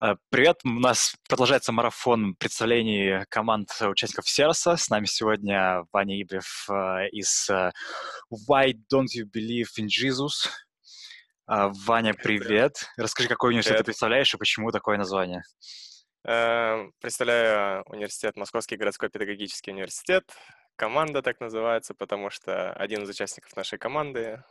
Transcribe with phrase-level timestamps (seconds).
[0.00, 4.76] Э, привет, у нас продолжается марафон представлений команд участников Серса.
[4.76, 7.70] С нами сегодня Ваня Ибрев э, из э,
[8.32, 10.48] Why Don't You Believe in Jesus?
[11.46, 12.86] Ваня, привет.
[12.96, 13.84] Расскажи, какой университет привет.
[13.84, 15.42] ты представляешь и почему такое название?
[16.22, 20.24] Представляю университет, Московский городской педагогический университет.
[20.76, 24.42] Команда так называется, потому что один из участников нашей команды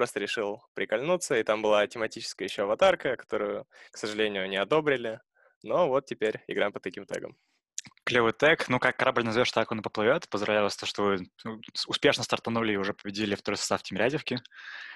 [0.00, 5.20] просто решил прикольнуться, и там была тематическая еще аватарка, которую, к сожалению, не одобрили.
[5.62, 7.36] Но вот теперь играем по таким тегам.
[8.04, 8.66] Клевый тег.
[8.70, 10.26] Ну, как корабль назовешь, так он и поплывет.
[10.30, 14.38] Поздравляю вас, то, что вы ну, успешно стартанули и уже победили второй состав Тимирязевки.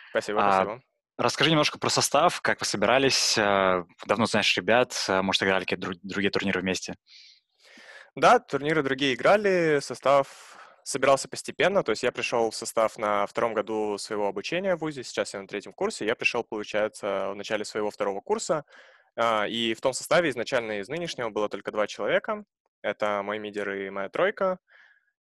[0.08, 0.82] Спасибо, а, спасибо.
[1.18, 5.92] Расскажи немножко про состав, как вы собирались, а, давно знаешь ребят, а, может, играли какие-то
[6.02, 6.94] другие турниры вместе?
[8.16, 13.54] Да, турниры другие играли, состав собирался постепенно, то есть я пришел в состав на втором
[13.54, 17.64] году своего обучения в ВУЗе, сейчас я на третьем курсе, я пришел, получается, в начале
[17.64, 18.64] своего второго курса,
[19.16, 22.44] а, и в том составе изначально из нынешнего было только два человека,
[22.82, 24.58] это мой мидер и моя тройка,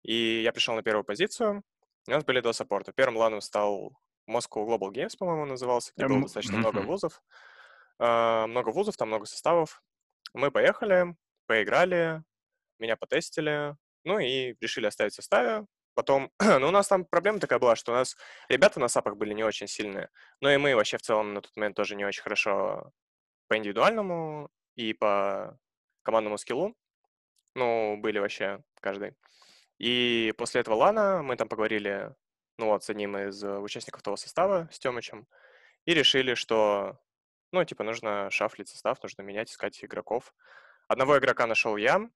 [0.02, 1.62] и я пришел на первую позицию,
[2.08, 2.92] у нас были два саппорта.
[2.92, 3.92] Первым ланом стал
[4.28, 7.22] Moscow Global Games, по-моему, назывался, где было достаточно много вузов,
[8.00, 9.80] а, много вузов, там много составов.
[10.34, 11.14] Мы поехали,
[11.46, 12.24] поиграли,
[12.80, 15.66] меня потестили, ну и решили оставить в составе.
[15.94, 18.16] Потом, ну, у нас там проблема такая была, что у нас
[18.48, 20.08] ребята на сапах были не очень сильные.
[20.40, 22.92] Ну и мы вообще в целом на тот момент тоже не очень хорошо
[23.48, 25.58] по индивидуальному и по
[26.02, 26.74] командному скиллу.
[27.54, 29.14] Ну, были вообще каждый.
[29.78, 32.14] И после этого лана мы там поговорили,
[32.58, 35.26] ну вот, с одним из участников того состава, с Тёмычем,
[35.84, 36.98] и решили, что,
[37.52, 40.32] ну, типа, нужно шафлить состав, нужно менять, искать игроков.
[40.88, 42.08] Одного игрока нашел я,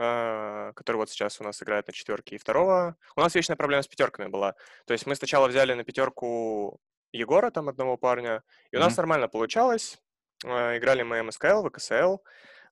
[0.00, 2.96] который вот сейчас у нас играет на четверке, и второго.
[3.16, 4.54] У нас вечная проблема с пятерками была.
[4.86, 6.80] То есть мы сначала взяли на пятерку
[7.12, 8.82] Егора, там одного парня, и у mm-hmm.
[8.82, 9.98] нас нормально получалось.
[10.46, 12.18] А, играли мы МСКЛ, ВКСЛ.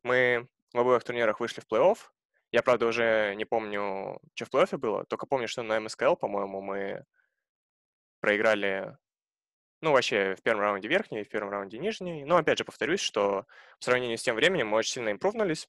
[0.03, 1.99] Мы в обоих турнирах вышли в плей-офф.
[2.51, 6.63] Я, правда, уже не помню, что в плей-оффе было, только помню, что на МСКЛ, по-моему,
[6.63, 7.05] мы
[8.21, 8.97] проиграли,
[9.83, 12.25] ну, вообще, в первом раунде верхний, в первом раунде нижний.
[12.25, 13.45] Но, опять же, повторюсь, что
[13.79, 15.69] в сравнении с тем временем мы очень сильно импровнулись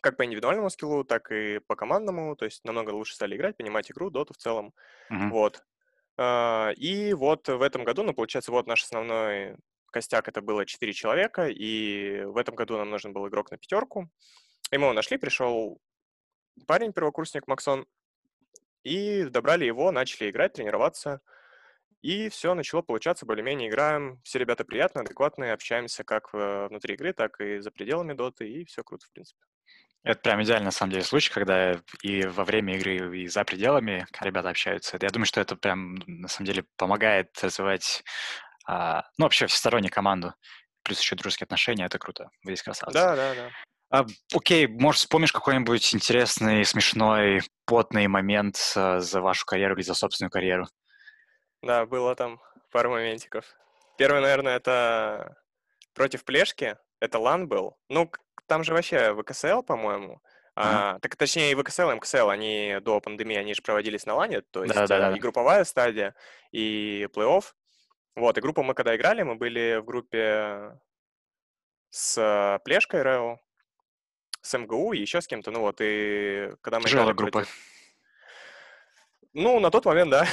[0.00, 3.90] как по индивидуальному скиллу, так и по командному, то есть намного лучше стали играть, понимать
[3.90, 4.72] игру, доту в целом,
[5.12, 5.30] mm-hmm.
[5.30, 5.62] вот.
[6.16, 9.56] А, и вот в этом году, ну, получается, вот наш основной
[9.90, 14.08] костяк это было 4 человека, и в этом году нам нужен был игрок на пятерку.
[14.70, 15.80] И мы его нашли, пришел
[16.66, 17.86] парень, первокурсник Максон,
[18.82, 21.20] и добрали его, начали играть, тренироваться.
[22.02, 24.20] И все начало получаться, более-менее играем.
[24.22, 28.64] Все ребята приятные, адекватные, общаемся как э, внутри игры, так и за пределами доты, и
[28.64, 29.42] все круто, в принципе.
[30.02, 34.06] Это прям идеальный, на самом деле, случай, когда и во время игры, и за пределами
[34.20, 34.98] ребята общаются.
[35.00, 38.02] Я думаю, что это прям, на самом деле, помогает развивать,
[38.66, 40.34] а, ну, вообще всесторонне команду.
[40.82, 42.30] Плюс еще дружеские отношения, это круто.
[42.44, 42.94] Вы здесь красавцы.
[42.94, 43.50] Да, да, да.
[43.90, 49.94] А, окей, может, вспомнишь какой-нибудь интересный, смешной, потный момент а, за вашу карьеру или за
[49.94, 50.66] собственную карьеру?
[51.62, 52.40] Да, было там
[52.70, 53.44] пару моментиков.
[53.98, 55.36] Первый, наверное, это
[55.92, 56.76] против Плешки.
[57.00, 57.76] Это лан был.
[57.88, 58.10] Ну,
[58.50, 60.20] там же вообще ВКСЛ, по-моему.
[60.56, 64.40] А, так точнее и ВКСЛ, и МКСЛ, они до пандемии, они же проводились на лане,
[64.40, 65.16] то есть да, да, да.
[65.16, 66.16] и групповая стадия,
[66.50, 67.44] и плей-офф.
[68.16, 70.76] Вот, и группу мы когда играли, мы были в группе
[71.90, 73.38] с Плешкой Рео,
[74.42, 77.30] с МГУ и еще с кем-то, ну вот, и когда мы Тяжелая играли...
[77.30, 77.48] группа.
[79.32, 80.26] Ну, на тот момент, да.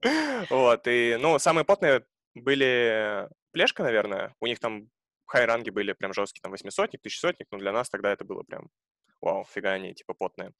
[0.50, 2.04] Вот, и, ну, самые потные
[2.34, 4.88] были Плешка, наверное, у них там
[5.28, 8.68] хай-ранги были прям жесткие, там, восьмисотник, тысячесотник, но для нас тогда это было прям,
[9.20, 10.52] вау, фига они, типа, потные.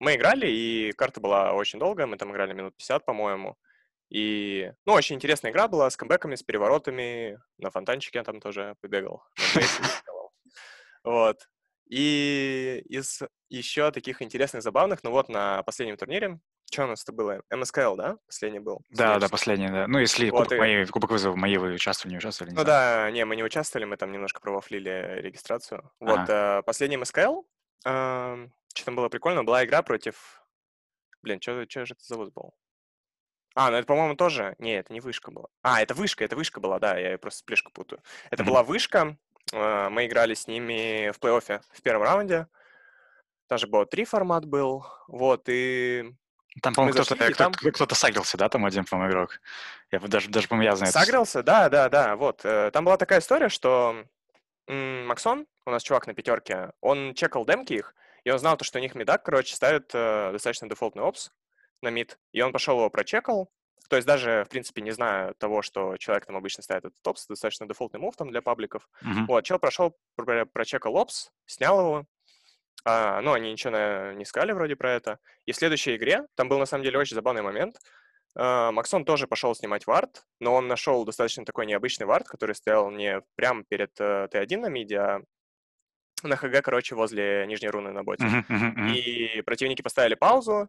[0.00, 3.56] Мы играли, и карта была очень долгая, мы там играли минут 50, по-моему,
[4.10, 8.74] и, ну, очень интересная игра была с камбэками, с переворотами, на фонтанчике я там тоже
[8.80, 9.22] побегал.
[11.04, 11.38] Вот.
[11.88, 16.38] И из еще таких интересных, забавных, ну вот на последнем турнире
[16.70, 17.42] что у нас-то было?
[17.50, 18.18] МСКЛ, да?
[18.26, 18.82] Последний был?
[18.90, 19.86] Да, да, последний, да.
[19.86, 20.58] Ну, если вот, кубок, и...
[20.58, 22.52] моей, кубок вызова мои вы участвовали, не участвовали?
[22.52, 23.06] Не ну знаю.
[23.06, 25.90] да, не, мы не участвовали, мы там немножко провафлили регистрацию.
[26.00, 26.58] Вот, а.
[26.58, 27.42] э, последний МСКЛ,
[27.86, 30.42] э, что там было прикольно, была игра против...
[31.22, 32.54] Блин, что же это за был?
[33.54, 34.54] А, ну это, по-моему, тоже...
[34.58, 35.48] Не, это не вышка была.
[35.62, 38.02] А, это вышка, это вышка была, да, я просто плешку путаю.
[38.30, 38.46] Это mm-hmm.
[38.46, 39.16] была вышка,
[39.52, 42.46] мы играли с ними в плей-оффе в первом раунде.
[43.48, 46.12] Даже было три формат был, вот, и
[46.62, 47.52] там, по-моему, кто-то, зашли, кто, там...
[47.52, 49.40] кто-то сагрился, да, там один, по-моему, игрок?
[49.90, 50.92] Я даже, даже по-моему, я знаю.
[50.92, 52.44] Сагрился, да, да, да, вот.
[52.44, 54.04] Э, там была такая история, что
[54.66, 58.78] Максон, у нас чувак на пятерке, он чекал демки их, и он знал то, что
[58.78, 61.30] у них медак, короче, ставит э, достаточно дефолтный опс
[61.80, 63.50] на мид, и он пошел его прочекал,
[63.88, 67.26] То есть даже, в принципе, не зная того, что человек там обычно ставит этот топс,
[67.26, 68.88] достаточно дефолтный мув там для пабликов.
[69.02, 69.26] Mm-hmm.
[69.26, 69.96] Вот, чел прошел,
[70.52, 72.06] прочекал опс, снял его,
[72.84, 75.18] а, ну, они ничего на, не сказали вроде про это.
[75.46, 77.76] И в следующей игре, там был на самом деле очень забавный момент,
[78.36, 82.90] а, Максон тоже пошел снимать вард, но он нашел достаточно такой необычный вард, который стоял
[82.90, 85.20] не прямо перед uh, Т1 на миде, а
[86.22, 88.24] на ХГ, короче, возле нижней руны на боте.
[88.24, 88.92] Uh-huh, uh-huh, uh-huh.
[88.92, 90.68] И противники поставили паузу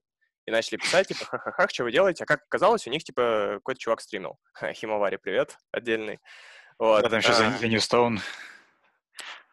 [0.49, 2.23] и начали писать, типа, ха-ха-ха, что вы делаете?
[2.23, 4.39] А как оказалось, у них, типа, какой-то чувак стримил.
[4.73, 6.19] Химовари, привет, отдельный.
[6.79, 7.03] Вот.
[7.03, 7.33] Да, там еще а...
[7.33, 8.19] за Ньюстоун.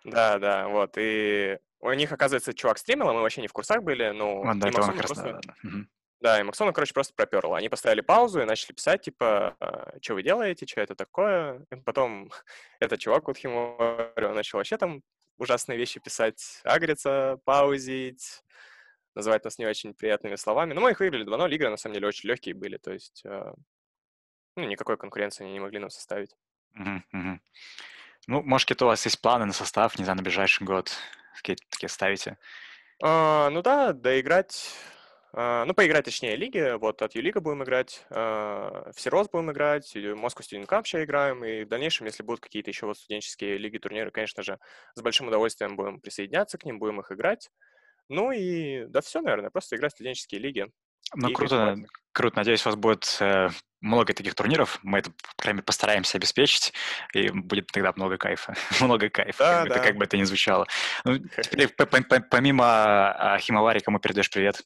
[0.05, 0.95] Да, да, вот.
[0.97, 4.43] И у них, оказывается, чувак стримил, а мы вообще не в курсах были, ну...
[4.43, 5.23] Вот, да, он просто...
[5.23, 5.71] Да, да.
[6.21, 7.55] Да, и Максона, короче, просто проперл.
[7.55, 11.67] Они поставили паузу и начали писать, типа, «А, что вы делаете, что это такое.
[11.71, 12.33] И потом
[12.81, 15.03] этот чувак вот Химорио начал вообще там
[15.37, 18.43] ужасные вещи писать, агриться, паузить,
[19.17, 20.75] называть нас не очень приятными словами.
[20.75, 23.53] Но мы их выиграли 2-0, игры на самом деле очень легкие были, то есть э,
[24.57, 26.37] ну, никакой конкуренции они не могли нам составить.
[26.79, 27.39] Uh-huh, uh-huh.
[28.29, 30.93] Ну, может, какие-то у вас есть планы на состав, не знаю, на ближайший год?
[31.37, 32.39] Какие такие ставите?
[33.03, 34.75] А, ну да, доиграть
[35.39, 36.79] а, ну, поиграть, точнее, лиги.
[36.79, 41.45] Вот от Юлига будем играть, а, в Сирос будем играть, Москву Студент Cup сейчас играем.
[41.45, 44.59] И в дальнейшем, если будут какие-то еще вот студенческие лиги, турниры, конечно же,
[44.95, 47.51] с большим удовольствием будем присоединяться к ним, будем их играть.
[48.09, 50.67] Ну и да все, наверное, просто играть в студенческие лиги.
[51.15, 51.77] Ну, круто,
[52.13, 52.37] круто.
[52.37, 53.49] Надеюсь, у вас будет э,
[53.81, 54.79] много таких турниров.
[54.83, 56.73] Мы это, по крайней мере, постараемся обеспечить,
[57.15, 58.55] и будет тогда много кайфа.
[58.81, 59.75] много кайфа, да, как, да.
[59.77, 60.67] Это, как бы это ни звучало.
[61.05, 64.63] Ну, теперь, помимо а, Химовари, кому передаешь привет?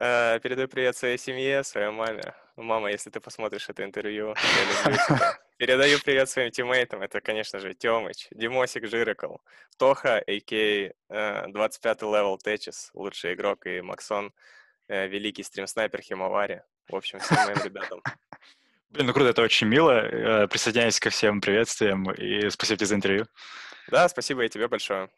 [0.00, 2.34] Э, передаю привет своей семье, своей маме.
[2.56, 4.34] Мама, если ты посмотришь это интервью,
[5.58, 7.00] Передаю привет своим тиммейтам.
[7.00, 9.36] Это, конечно же, Тёмыч, Димосик Жирикл,
[9.78, 11.46] Тоха, a.k.a.
[11.48, 14.34] 25-й level Течис, лучший игрок, и Максон,
[14.88, 16.62] э, великий stream-sniper Химовари.
[16.88, 18.02] В общем, всем моим ребятам.
[18.90, 19.92] Блин, ну круто, это очень мило.
[19.92, 23.26] Э, присоединяюсь ко всем приветствиям и спасибо тебе за интервью.
[23.88, 25.08] Да, спасибо и тебе большое.